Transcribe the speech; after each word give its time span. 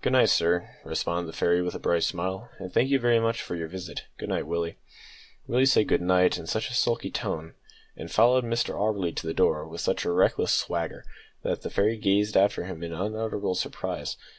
"Good 0.00 0.14
night, 0.14 0.30
sir!" 0.30 0.70
responded 0.86 1.26
the 1.26 1.36
fairy, 1.36 1.60
with 1.60 1.74
a 1.74 1.78
bright 1.78 2.02
smile, 2.02 2.48
"and 2.58 2.72
thank 2.72 2.88
you 2.88 2.98
very 2.98 3.20
much 3.20 3.42
for 3.42 3.54
your 3.54 3.68
visit. 3.68 4.04
Good 4.16 4.30
night, 4.30 4.46
Willie." 4.46 4.78
Willie 5.46 5.66
said 5.66 5.86
good 5.86 6.00
night 6.00 6.38
in 6.38 6.46
such 6.46 6.70
a 6.70 6.72
sulky 6.72 7.10
tone, 7.10 7.52
and 7.94 8.10
followed 8.10 8.44
Mr 8.44 8.70
Auberly 8.74 9.14
to 9.14 9.26
the 9.26 9.34
door 9.34 9.68
with 9.68 9.82
such 9.82 10.06
a 10.06 10.10
reckless 10.12 10.54
swagger, 10.54 11.04
that 11.42 11.60
the 11.60 11.68
fairy 11.68 11.98
gazed 11.98 12.38
after 12.38 12.64
him 12.64 12.82
in 12.82 12.94
unutterable 12.94 13.54
surprise. 13.54 14.16